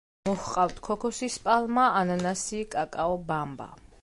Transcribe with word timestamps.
მოჰყავთ 0.27 0.79
ქოქოსის 0.87 1.37
პალმა, 1.45 1.85
ანანასი, 2.01 2.65
კაკაო, 2.77 3.23
ბამბა. 3.31 3.71